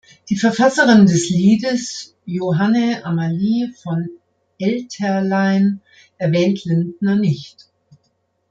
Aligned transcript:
Die 0.29 0.35
Verfasserin 0.35 1.05
des 1.05 1.29
Liedes 1.29 2.15
Johanne 2.25 3.05
Amalie 3.05 3.71
von 3.83 4.09
Elterlein 4.57 5.81
erwähnt 6.17 6.65
Lindner 6.65 7.17
nicht. 7.17 7.69